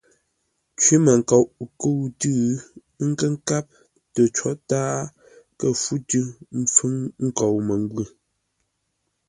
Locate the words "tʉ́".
2.19-2.37, 6.09-6.25